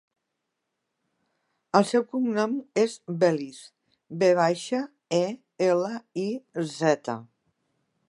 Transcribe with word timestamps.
El 1.79 1.85
seu 1.89 2.05
cognom 2.15 2.57
és 2.85 2.97
Veliz: 3.25 3.61
ve 4.25 4.33
baixa, 4.43 4.83
e, 5.21 5.23
ela, 5.71 5.97
i, 6.27 6.29
zeta. 6.77 7.21